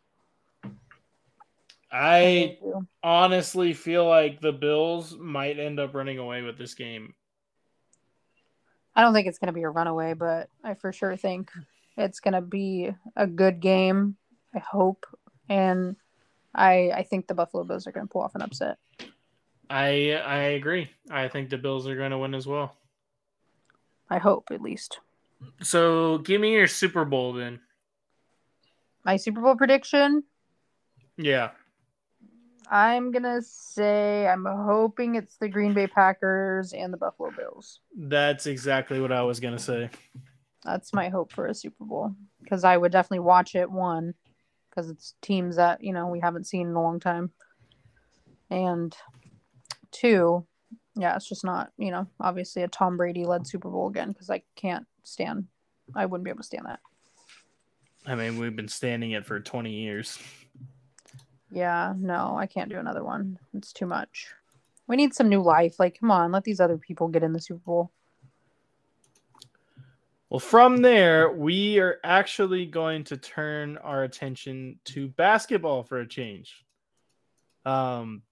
[1.93, 2.59] I
[3.03, 7.15] honestly feel like the Bills might end up running away with this game.
[8.97, 11.51] I don't think it's going to be a runaway, but I for sure think
[11.97, 14.17] it's going to be a good game.
[14.55, 15.07] I hope,
[15.49, 15.97] and
[16.55, 18.79] I I think the Buffalo Bills are going to pull off an upset.
[19.69, 20.91] I I agree.
[21.11, 22.77] I think the Bills are going to win as well.
[24.11, 25.01] I hope at least.
[25.63, 27.61] So give me your Super Bowl then.
[29.05, 30.23] My Super Bowl prediction?
[31.17, 31.51] Yeah.
[32.73, 37.81] I'm gonna say I'm hoping it's the Green Bay Packers and the Buffalo Bills.
[37.95, 39.91] That's exactly what I was gonna say.
[40.65, 43.71] That's my hope for a Super Bowl because I would definitely watch it.
[43.71, 44.15] One,
[44.71, 47.31] because it's teams that you know we haven't seen in a long time,
[48.49, 48.97] and
[49.91, 50.47] two,
[50.97, 54.31] yeah, it's just not you know obviously a Tom Brady led Super Bowl again because
[54.31, 55.45] I can't stand.
[55.95, 56.81] I wouldn't be able to stand that.
[58.07, 60.19] I mean, we've been standing it for 20 years.
[61.53, 63.39] Yeah, no, I can't do another one.
[63.53, 64.29] It's too much.
[64.87, 65.79] We need some new life.
[65.79, 67.91] Like, come on, let these other people get in the Super Bowl.
[70.31, 76.09] Well, from there, we are actually going to turn our attention to basketball for a
[76.09, 76.65] change.
[77.67, 78.23] Um,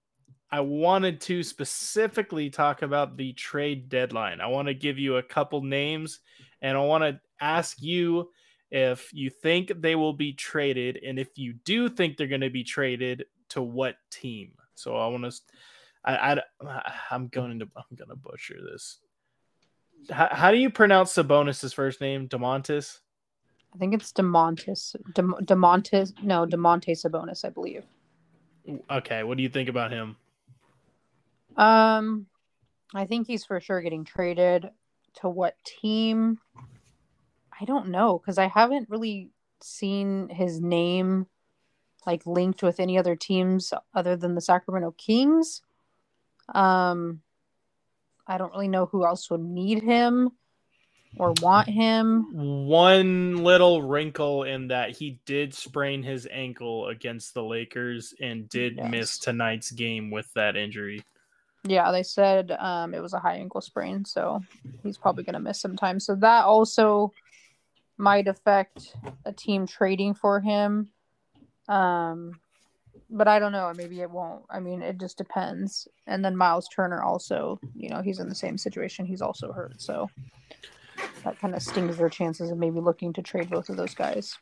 [0.51, 4.41] I wanted to specifically talk about the trade deadline.
[4.41, 6.21] I want to give you a couple names
[6.59, 8.31] and I want to ask you
[8.71, 12.49] if you think they will be traded and if you do think they're going to
[12.49, 14.53] be traded to what team.
[14.75, 15.41] So I want to
[16.03, 18.99] I, I I'm going to I'm going to butcher this.
[20.09, 22.27] How, how do you pronounce Sabonis's first name?
[22.27, 22.99] Demontis?
[23.73, 24.95] I think it's Demontis.
[25.13, 26.13] De, Demontis.
[26.23, 27.83] No, Demonte Sabonis, I believe.
[28.89, 30.17] Okay, what do you think about him?
[31.55, 32.25] Um,
[32.93, 34.69] I think he's for sure getting traded.
[35.15, 36.39] To what team?
[37.61, 39.29] I don't know because I haven't really
[39.61, 41.27] seen his name
[42.07, 45.61] like linked with any other teams other than the Sacramento Kings.
[46.53, 47.21] Um,
[48.25, 50.31] I don't really know who else would need him
[51.17, 52.65] or want him.
[52.67, 58.77] One little wrinkle in that he did sprain his ankle against the Lakers and did
[58.77, 58.89] yes.
[58.89, 61.03] miss tonight's game with that injury.
[61.63, 64.41] Yeah, they said um, it was a high ankle sprain, so
[64.81, 65.99] he's probably going to miss some time.
[65.99, 67.13] So that also
[68.01, 70.89] might affect a team trading for him.
[71.69, 72.39] Um,
[73.09, 73.71] but I don't know.
[73.75, 74.43] Maybe it won't.
[74.49, 75.87] I mean, it just depends.
[76.07, 79.05] And then Miles Turner also, you know, he's in the same situation.
[79.05, 80.09] He's also hurt, so
[81.23, 84.37] that kind of stings their chances of maybe looking to trade both of those guys.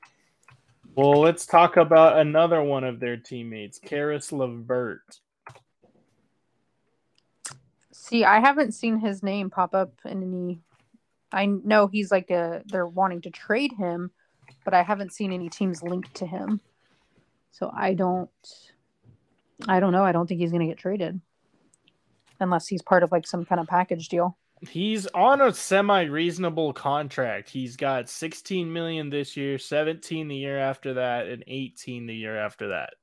[0.96, 5.20] Well, let's talk about another one of their teammates, Caris LeVert.
[7.92, 10.62] See, I haven't seen his name pop up in any.
[11.32, 12.64] I know he's like a.
[12.66, 14.12] They're wanting to trade him,
[14.66, 16.60] but I haven't seen any teams linked to him.
[17.52, 18.30] So I don't.
[19.68, 20.04] I don't know.
[20.04, 21.20] I don't think he's going to get traded,
[22.40, 24.38] unless he's part of like some kind of package deal.
[24.62, 27.50] He's on a semi-reasonable contract.
[27.50, 32.38] He's got 16 million this year, 17 the year after that, and 18 the year
[32.38, 32.96] after that.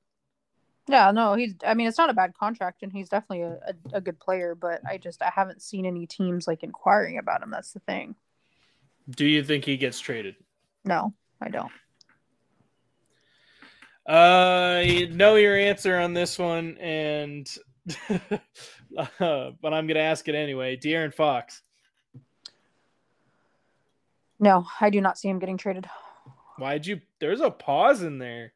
[0.88, 1.55] Yeah, no, he's.
[1.66, 4.55] I mean, it's not a bad contract, and he's definitely a, a, a good player.
[4.55, 7.51] But I just I haven't seen any teams like inquiring about him.
[7.51, 8.14] That's the thing.
[9.11, 10.37] Do you think he gets traded?
[10.85, 11.72] No, I don't.
[14.07, 17.51] Uh, you know your answer on this one, and
[18.09, 20.77] uh, but I'm gonna ask it anyway.
[20.77, 21.62] De'Aaron Fox.
[24.38, 25.88] No, I do not see him getting traded.
[26.59, 27.01] Why'd you?
[27.18, 28.53] There's a pause in there.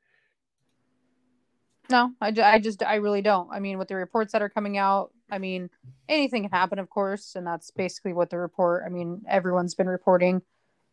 [1.90, 3.50] No, I, I just I really don't.
[3.52, 5.68] I mean, with the reports that are coming out, I mean,
[6.08, 8.84] anything can happen, of course, and that's basically what the report.
[8.86, 10.40] I mean, everyone's been reporting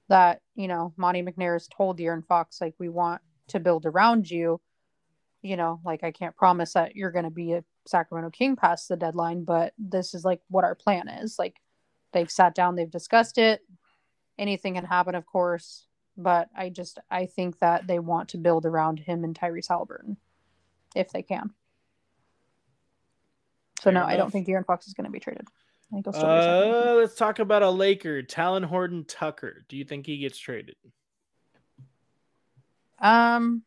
[0.10, 4.29] that you know Monte McNair has told De'Aaron Fox like we want to build around
[4.31, 4.60] you.
[5.43, 8.89] You know, like I can't promise that you're going to be a Sacramento King past
[8.89, 11.38] the deadline, but this is like what our plan is.
[11.38, 11.57] Like
[12.12, 13.62] they've sat down, they've discussed it.
[14.39, 15.86] Anything can happen, of course,
[16.17, 20.17] but I just I think that they want to build around him and Tyrese Haliburton
[20.99, 21.51] if they can.
[23.79, 24.10] So Fair no, enough.
[24.12, 25.47] I don't think De'Aaron Fox is going to be traded.
[25.47, 29.65] I think he'll still uh, let's talk about a Laker, Talen Horton Tucker.
[29.69, 30.75] Do you think he gets traded?
[32.99, 33.63] Um,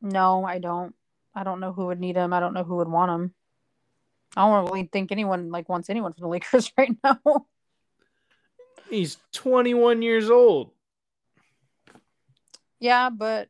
[0.00, 0.94] no, I don't.
[1.34, 2.32] I don't know who would need him.
[2.32, 3.34] I don't know who would want him.
[4.36, 7.46] I don't really think anyone like wants anyone from the Lakers right now.
[8.90, 10.70] He's 21 years old.
[12.80, 13.48] Yeah, but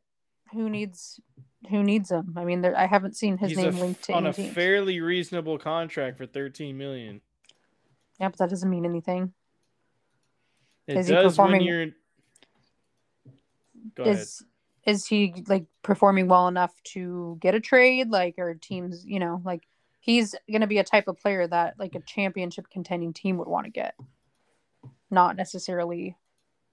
[0.53, 1.21] who needs
[1.71, 2.35] who needs him?
[2.37, 4.53] I mean, there, I haven't seen his He's name linked to on a teams.
[4.55, 7.21] fairly reasonable contract for 13 million.
[8.21, 9.33] Yeah, but that doesn't mean anything.
[10.87, 11.87] It is does when you're.
[13.95, 14.45] Go is
[14.87, 14.97] ahead.
[14.97, 18.11] is he like performing well enough to get a trade?
[18.11, 19.63] Like, or teams, you know, like
[20.01, 23.49] he's going to be a type of player that like a championship contending team would
[23.49, 23.95] want to get,
[25.11, 26.17] not necessarily,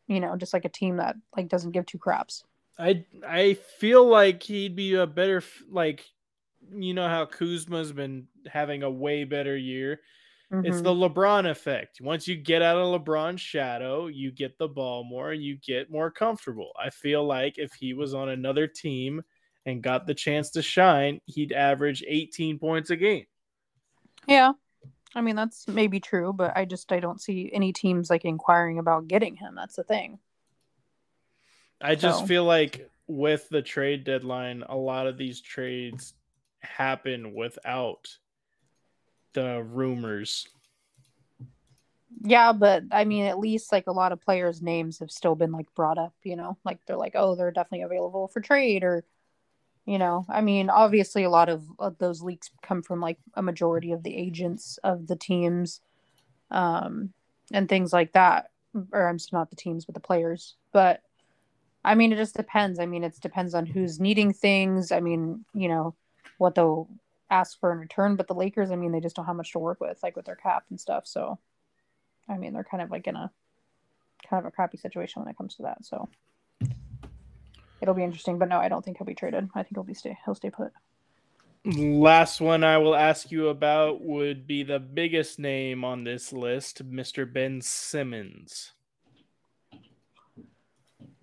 [0.07, 2.43] you know, just like a team that like doesn't give two craps.
[2.79, 6.05] I I feel like he'd be a better like
[6.71, 9.99] you know how Kuzma's been having a way better year.
[10.51, 10.65] Mm-hmm.
[10.65, 11.99] It's the LeBron effect.
[12.01, 15.91] Once you get out of LeBron's shadow, you get the ball more, and you get
[15.91, 16.71] more comfortable.
[16.81, 19.21] I feel like if he was on another team
[19.65, 23.25] and got the chance to shine, he'd average 18 points a game.
[24.27, 24.53] Yeah.
[25.15, 28.79] I mean, that's maybe true, but I just I don't see any teams like inquiring
[28.79, 29.55] about getting him.
[29.55, 30.19] That's the thing.
[31.81, 32.25] I just so.
[32.25, 36.13] feel like with the trade deadline, a lot of these trades
[36.59, 38.17] happen without
[39.33, 40.47] the rumors.
[42.21, 45.51] Yeah, but I mean, at least like a lot of players' names have still been
[45.51, 49.05] like brought up, you know, like they're like, oh, they're definitely available for trade, or,
[49.85, 53.41] you know, I mean, obviously a lot of, of those leaks come from like a
[53.41, 55.81] majority of the agents of the teams,
[56.51, 57.13] um,
[57.53, 58.49] and things like that,
[58.91, 60.55] or I'm not the teams, but the players.
[60.73, 61.01] But
[61.83, 62.79] I mean, it just depends.
[62.79, 64.91] I mean, it depends on who's needing things.
[64.91, 65.95] I mean, you know,
[66.37, 66.89] what they'll
[67.29, 68.15] ask for in return.
[68.15, 70.25] But the Lakers, I mean, they just don't have much to work with, like with
[70.25, 71.07] their cap and stuff.
[71.07, 71.39] So,
[72.27, 73.31] I mean, they're kind of like in a
[74.29, 75.85] kind of a crappy situation when it comes to that.
[75.85, 76.09] So,
[77.81, 78.37] it'll be interesting.
[78.37, 79.49] But no, I don't think he'll be traded.
[79.55, 80.17] I think he'll be stay.
[80.25, 80.71] He'll stay put.
[81.65, 86.89] Last one I will ask you about would be the biggest name on this list,
[86.89, 87.31] Mr.
[87.31, 88.71] Ben Simmons.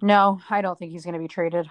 [0.02, 1.68] No, I don't think he's going to be traded.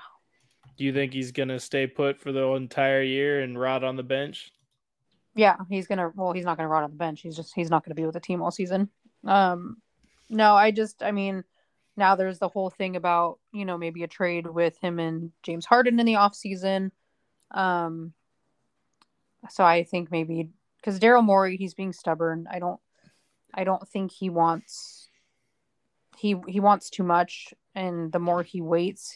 [0.78, 3.96] Do you think he's going to stay put for the entire year and rot on
[3.96, 4.52] the bench?
[5.36, 6.12] Yeah, he's gonna.
[6.16, 7.22] Well, he's not gonna rot on the bench.
[7.22, 8.90] He's just he's not gonna be with the team all season.
[9.26, 9.78] Um,
[10.30, 11.44] no, I just I mean,
[11.98, 15.66] now there's the whole thing about you know maybe a trade with him and James
[15.66, 16.94] Harden in the off season.
[17.52, 18.14] Um,
[19.50, 22.48] so I think maybe because Daryl Morey he's being stubborn.
[22.50, 22.80] I don't
[23.54, 25.10] I don't think he wants
[26.18, 29.16] he he wants too much, and the more he waits,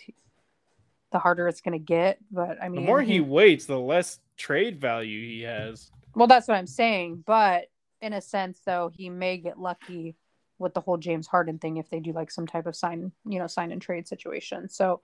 [1.11, 2.19] the harder it's gonna get.
[2.31, 5.91] But I mean, The more he waits, the less trade value he has.
[6.15, 7.23] Well, that's what I'm saying.
[7.25, 7.65] But
[8.01, 10.15] in a sense, though, he may get lucky
[10.57, 13.39] with the whole James Harden thing if they do like some type of sign, you
[13.39, 14.69] know, sign and trade situation.
[14.69, 15.01] So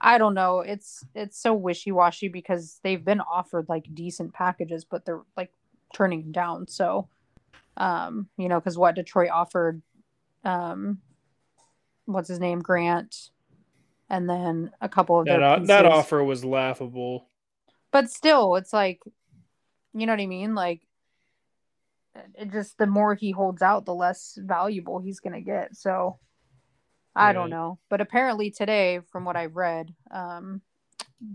[0.00, 0.60] I don't know.
[0.60, 5.52] It's it's so wishy washy because they've been offered like decent packages, but they're like
[5.94, 6.68] turning them down.
[6.68, 7.08] So,
[7.76, 9.82] um, you know, because what Detroit offered,
[10.44, 10.98] um,
[12.12, 13.30] what's his name, Grant,
[14.08, 17.26] and then a couple of That, o- that offer was laughable.
[17.92, 19.00] but still it's like
[19.94, 20.82] you know what i mean like
[22.34, 26.18] it just the more he holds out the less valuable he's going to get so
[27.16, 30.60] i don't know but apparently today from what i've read um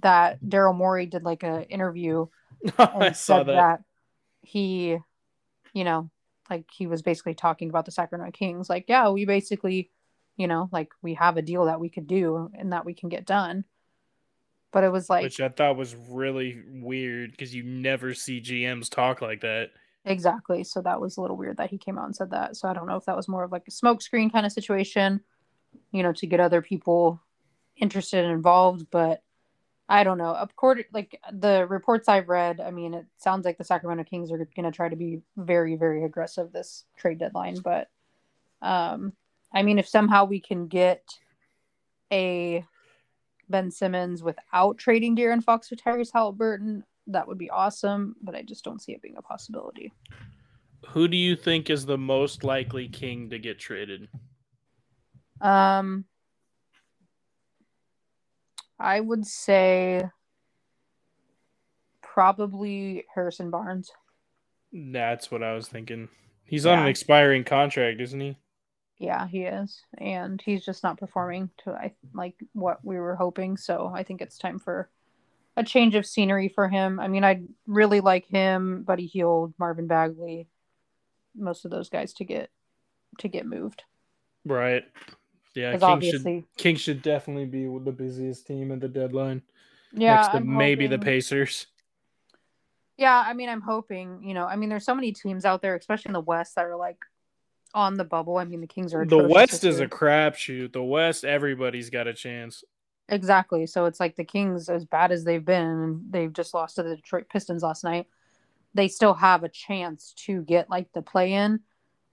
[0.02, 2.26] that daryl morey did like a interview
[2.78, 3.82] I saw said that.
[4.42, 4.98] he
[5.74, 6.10] you know
[6.50, 9.92] like he was basically talking about the sacramento kings like yeah we basically
[10.38, 13.10] you know like we have a deal that we could do and that we can
[13.10, 13.66] get done
[14.76, 18.90] but it was like which I thought was really weird because you never see GMs
[18.90, 19.70] talk like that.
[20.04, 20.66] Exactly.
[20.66, 22.58] So that was a little weird that he came out and said that.
[22.58, 25.22] So I don't know if that was more of like a smokescreen kind of situation,
[25.94, 27.22] you know, to get other people
[27.78, 28.88] interested and involved.
[28.92, 29.24] But
[29.88, 30.36] I don't know.
[30.38, 34.38] According like the reports I've read, I mean, it sounds like the Sacramento Kings are
[34.38, 37.60] going to try to be very, very aggressive this trade deadline.
[37.64, 37.88] But
[38.62, 39.14] um,
[39.56, 41.02] I mean, if somehow we can get
[42.12, 42.66] a
[43.50, 48.18] Ben Simmons without trading De'Aaron Fox or Tyrese Haliburton, that would be awesome.
[48.22, 49.94] But I just don't see it being a possibility.
[50.90, 54.10] Who do you think is the most likely king to get traded?
[55.42, 56.06] Um,
[58.78, 60.04] I would say
[62.02, 63.92] probably Harrison Barnes.
[64.74, 66.10] That's what I was thinking.
[66.44, 68.38] He's on an expiring contract, isn't he?
[68.98, 73.58] Yeah, he is, and he's just not performing to I like what we were hoping.
[73.58, 74.90] So I think it's time for
[75.58, 77.00] a change of scenery for him.
[77.00, 80.48] I mean, I really like him, Buddy Hield, Marvin Bagley,
[81.36, 82.50] most of those guys to get
[83.20, 83.84] to get moved
[84.46, 84.84] Right.
[85.56, 89.42] Yeah, King should King should definitely be the busiest team at the deadline.
[89.94, 91.68] yeah, next to I'm maybe the Pacers.
[92.98, 95.76] Yeah, I mean, I'm hoping, you know, I mean, there's so many teams out there,
[95.76, 96.98] especially in the West, that are like
[97.76, 98.38] on the bubble.
[98.38, 100.72] I mean, the Kings are The West is a crapshoot.
[100.74, 102.64] The West, everybody's got a chance.
[103.10, 103.68] exactly.
[103.68, 106.96] So it's like the Kings, as bad as they've been, they've just lost to the
[106.96, 108.08] Detroit Pistons last night.
[108.74, 111.60] They still have a chance to get like the play in,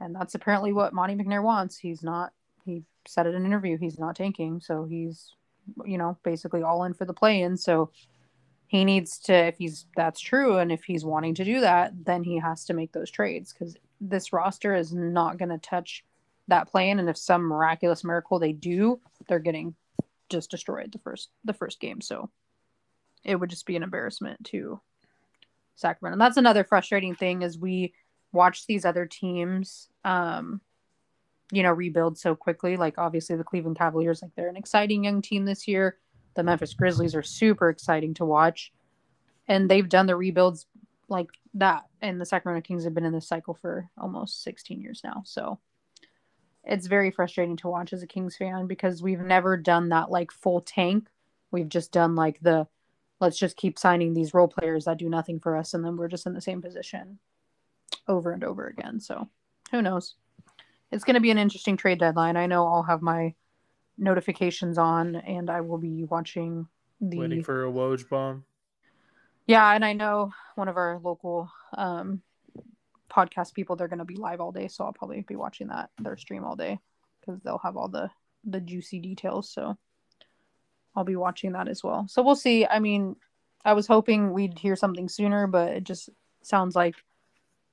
[0.01, 1.79] and that's apparently what Monte McNair wants.
[1.79, 2.33] He's not.
[2.65, 5.33] He said it in an interview he's not tanking, so he's,
[5.85, 7.57] you know, basically all in for the play in.
[7.57, 7.91] So
[8.73, 12.25] he needs to if he's that's true and if he's wanting to do that then
[12.25, 16.05] he has to make those trades because this roster is not going to touch
[16.49, 19.75] that plan and if some miraculous miracle they do they're getting
[20.33, 22.01] just destroyed the first the first game.
[22.01, 22.31] So
[23.23, 24.81] it would just be an embarrassment to
[25.77, 26.15] sacramento.
[26.15, 27.95] And that's another frustrating thing is we
[28.33, 30.61] watch these other teams um
[31.53, 32.77] you know rebuild so quickly.
[32.77, 35.99] Like obviously the cleveland cavaliers like they're an exciting young team this year.
[36.35, 38.73] The Memphis Grizzlies are super exciting to watch.
[39.47, 40.67] And they've done the rebuilds
[41.09, 41.85] like that.
[42.01, 45.23] And the Sacramento Kings have been in this cycle for almost 16 years now.
[45.25, 45.59] So
[46.65, 50.31] it's very frustrating to watch as a Kings fan because we've never done that like
[50.31, 51.09] full tank.
[51.51, 52.67] We've just done like the
[53.21, 55.75] let's just keep signing these role players that do nothing for us.
[55.75, 57.19] And then we're just in the same position
[58.09, 59.01] over and over again.
[59.01, 59.29] So
[59.71, 60.17] who knows?
[60.91, 62.37] It's going to be an interesting trade deadline.
[62.37, 63.35] I know I'll have my
[63.97, 66.67] notifications on and I will be watching
[67.01, 68.45] the Waiting for a Woj bomb.
[69.47, 72.23] Yeah, and I know one of our local um
[73.11, 75.91] podcast people they're going to be live all day, so I'll probably be watching that
[75.99, 76.79] their stream all day
[77.25, 78.11] cuz they'll have all the
[78.45, 79.77] the juicy details, so
[80.95, 82.07] I'll be watching that as well.
[82.09, 82.67] So we'll see.
[82.67, 83.17] I mean,
[83.65, 86.11] I was hoping we'd hear something sooner, but it just
[86.43, 86.97] sounds like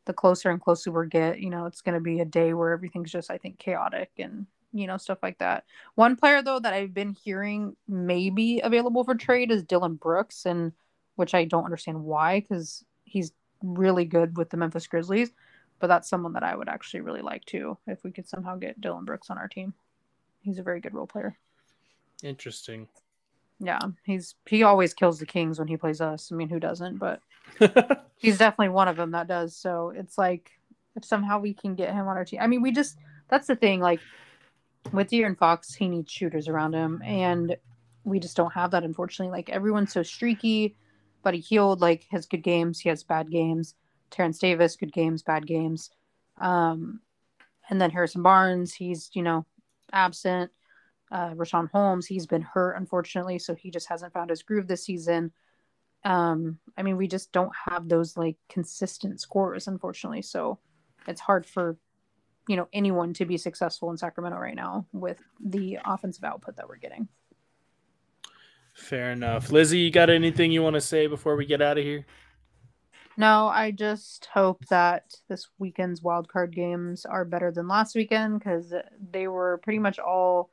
[0.06, 2.72] the closer and closer we get, you know, it's going to be a day where
[2.72, 5.66] everything's just I think chaotic and you know stuff like that.
[5.96, 10.46] One player though that I've been hearing may be available for trade is Dillon Brooks,
[10.46, 10.74] and
[11.20, 15.32] which I don't understand why because he's really good with the Memphis Grizzlies.
[15.80, 18.80] But that's someone that I would actually really like too if we could somehow get
[18.80, 19.74] Dillon Brooks on our team.
[20.42, 21.38] He's a very good role player.
[22.24, 22.88] Interesting.
[23.60, 26.32] Yeah, he's he always kills the Kings when he plays us.
[26.32, 26.98] I mean, who doesn't?
[27.00, 27.20] But
[28.16, 29.58] he's definitely one of them that does.
[29.58, 30.52] So it's like
[30.96, 32.40] if somehow we can get him on our team.
[32.42, 32.98] I mean, we just
[33.28, 33.82] that's the thing.
[33.82, 34.00] Like
[34.94, 37.58] with De'Aaron Fox, he needs shooters around him, and
[38.06, 38.86] we just don't have that.
[38.86, 40.78] Unfortunately, like everyone's so streaky.
[41.24, 42.80] Buddy Hield like has good games.
[42.80, 43.76] He has bad games.
[44.10, 45.92] Terence Davis, good games, bad games.
[46.40, 47.02] Um,
[47.70, 49.46] and then Harrison Barnes, he's you know
[49.92, 50.52] absent.
[51.12, 54.86] Uh, Richaun Holmes, he's been hurt unfortunately, so he just hasn't found his groove this
[54.86, 55.32] season.
[56.06, 60.22] Um, I mean, we just don't have those like consistent scores, unfortunately.
[60.22, 60.60] So
[61.08, 61.78] it's hard for
[62.48, 66.68] you know anyone to be successful in Sacramento right now with the offensive output that
[66.68, 67.08] we're getting.
[68.74, 69.80] Fair enough, Lizzie.
[69.80, 72.06] You got anything you want to say before we get out of here?
[73.18, 78.74] No, I just hope that this weekend's wildcard games are better than last weekend because
[79.12, 80.52] they were pretty much all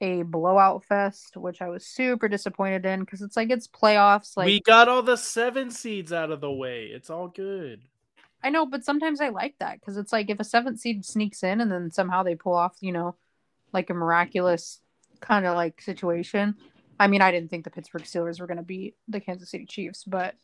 [0.00, 4.36] a blowout fest, which I was super disappointed in because it's like it's playoffs.
[4.36, 6.84] Like we got all the seven seeds out of the way.
[6.84, 7.82] It's all good.
[8.42, 11.42] I know, but sometimes I like that because it's like if a seventh seed sneaks
[11.42, 13.16] in and then somehow they pull off, you know,
[13.72, 14.80] like a miraculous
[15.20, 16.54] kind of like situation.
[16.98, 19.66] I mean, I didn't think the Pittsburgh Steelers were going to beat the Kansas City
[19.66, 20.34] Chiefs, but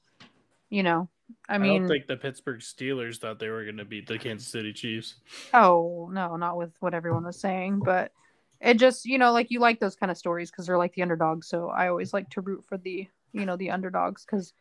[0.70, 1.08] you know,
[1.48, 4.18] I mean, I don't think the Pittsburgh Steelers thought they were going to beat the
[4.18, 5.16] Kansas City Chiefs.
[5.52, 8.12] Oh no, not with what everyone was saying, but
[8.60, 11.02] it just you know like you like those kind of stories because they're like the
[11.02, 11.48] underdogs.
[11.48, 14.52] So I always like to root for the you know the underdogs because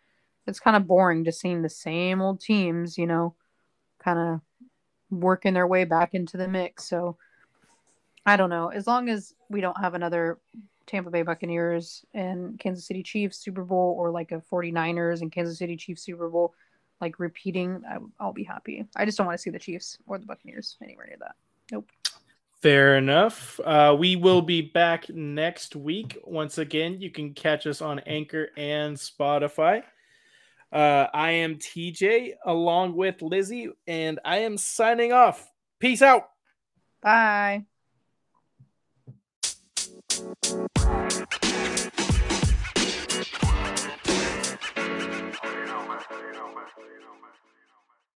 [0.46, 3.36] it's kind of boring just seeing the same old teams, you know,
[4.04, 4.41] kind of
[5.10, 6.86] working their way back into the mix.
[6.86, 7.18] So
[8.26, 8.70] I don't know.
[8.70, 10.39] As long as we don't have another
[10.88, 15.57] Tampa Bay Buccaneers and Kansas City Chiefs Super Bowl or like a 49ers and Kansas
[15.57, 16.53] City Chiefs Super Bowl,
[17.01, 18.86] like repeating, I, will be happy.
[18.95, 21.36] I just don't want to see the Chiefs or the Buccaneers anywhere near that.
[21.71, 21.89] Nope.
[22.61, 23.59] Fair enough.
[23.63, 26.17] Uh, we will be back next week.
[26.23, 29.84] Once again, you can catch us on Anchor and Spotify.
[30.71, 35.51] Uh, I am TJ along with Lizzie, and I am signing off.
[35.79, 36.29] Peace out.
[37.01, 37.65] Bye.
[40.54, 42.03] Thank you.